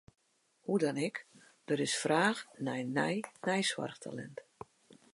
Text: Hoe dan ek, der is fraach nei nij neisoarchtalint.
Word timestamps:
Hoe 0.65 0.79
dan 0.83 0.95
ek, 1.07 1.19
der 1.69 1.79
is 1.87 1.95
fraach 2.03 2.39
nei 2.67 2.83
nij 2.97 3.19
neisoarchtalint. 3.45 4.37